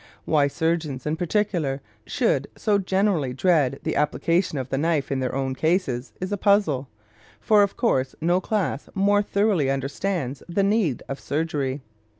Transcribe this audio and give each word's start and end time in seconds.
Why 0.25 0.47
surgeons, 0.47 1.05
in 1.05 1.15
particular, 1.15 1.79
should 2.07 2.47
so 2.57 2.79
generally 2.79 3.33
dread 3.33 3.79
the 3.83 3.95
application 3.95 4.57
of 4.57 4.69
the 4.69 4.77
knife 4.79 5.11
in 5.11 5.19
their 5.19 5.35
own 5.35 5.53
cases 5.53 6.11
is 6.19 6.31
a 6.31 6.37
puzzle, 6.37 6.89
for 7.39 7.61
of 7.61 7.77
course 7.77 8.15
no 8.19 8.41
class 8.41 8.89
more 8.95 9.21
thoroughly 9.21 9.69
understands 9.69 10.41
the 10.49 10.63
need 10.63 11.03
of 11.07 11.19
surgery. 11.19 11.83